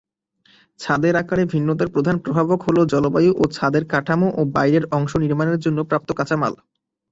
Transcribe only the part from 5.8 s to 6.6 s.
প্রাপ্ত কাঁচামাল।